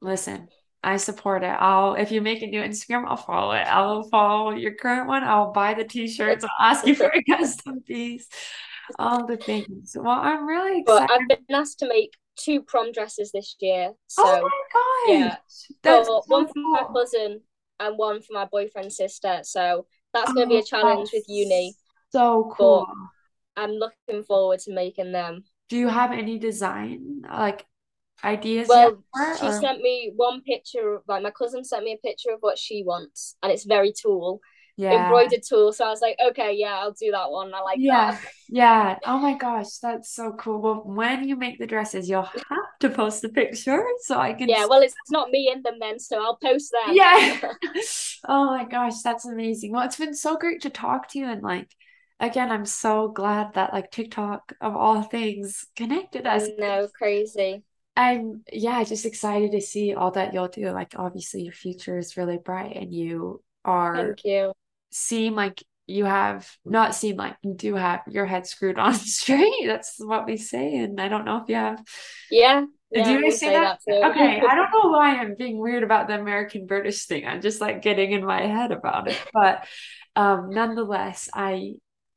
[0.00, 0.48] listen,
[0.82, 1.46] I support it.
[1.48, 3.66] I'll, if you make a new Instagram, I'll follow it.
[3.66, 5.24] I'll follow your current one.
[5.24, 6.44] I'll buy the t-shirts.
[6.44, 8.28] I'll ask you for a custom piece.
[8.98, 9.96] All the things.
[9.98, 10.82] Well, I'm really.
[10.86, 13.92] But I've been asked to make two prom dresses this year.
[14.18, 15.36] Oh so Oh my yeah.
[15.82, 17.40] That's but so one for my cousin
[17.80, 19.40] and one for my boyfriend's sister.
[19.42, 21.74] So that's gonna be Oh, a challenge with uni.
[22.10, 22.86] So cool.
[23.56, 25.44] I'm looking forward to making them.
[25.68, 27.66] Do you have any design like
[28.24, 31.02] ideas Well, yet she or- sent me one picture.
[31.06, 34.40] Like my cousin sent me a picture of what she wants, and it's very tulle,
[34.76, 34.94] yeah.
[34.96, 35.72] embroidered tulle.
[35.72, 37.52] So I was like, okay, yeah, I'll do that one.
[37.54, 38.20] I like Yeah, that.
[38.48, 38.98] yeah.
[39.04, 40.60] Oh my gosh, that's so cool.
[40.62, 44.48] Well, when you make the dresses, you'll have to post the picture so I can
[44.48, 46.94] Yeah, well, it's not me in them then, so I'll post them.
[46.94, 47.38] Yeah.
[48.26, 49.72] Oh my gosh, that's amazing.
[49.72, 51.68] Well, it's been so great to talk to you and like
[52.24, 56.48] again, I'm so glad that like TikTok of all things connected us.
[56.58, 57.62] no, crazy.
[57.96, 60.70] I'm yeah, just excited to see all that you'll do.
[60.70, 64.52] Like obviously your future is really bright and you are Thank you.
[64.90, 69.66] seem like you have not seem like you do have your head screwed on straight.
[69.66, 71.82] That's what we say, and I don't know if you have.
[72.30, 72.64] Yeah.
[72.90, 73.78] Yeah, Do you guys say say that?
[73.86, 74.10] that.
[74.10, 77.26] Okay, I don't know why I'm being weird about the American British thing.
[77.26, 79.20] I'm just like getting in my head about it.
[79.32, 79.66] But
[80.16, 81.74] um, nonetheless, I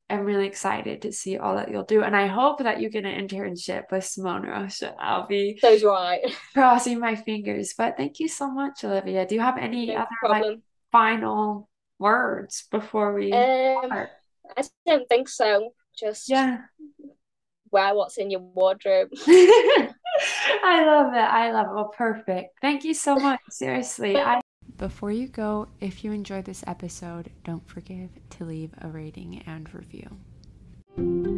[0.09, 3.05] am really excited to see all that you'll do, and I hope that you get
[3.05, 4.95] an internship with Simone Rocha.
[4.99, 6.21] I'll be So do I.
[6.53, 7.73] crossing my fingers.
[7.77, 9.25] But thank you so much, Olivia.
[9.25, 10.59] Do you have any No other like
[10.91, 14.09] final words before we Um, start?
[14.55, 15.73] I don't think so.
[15.97, 16.61] Just Yeah.
[17.71, 19.09] wear what's in your wardrobe.
[19.27, 21.17] I love it.
[21.17, 21.73] I love it.
[21.75, 22.59] Well, perfect.
[22.61, 23.39] Thank you so much.
[23.49, 24.15] Seriously.
[24.17, 24.41] I
[24.77, 29.73] Before you go, if you enjoyed this episode, don't forget to leave a rating and
[29.73, 31.36] review.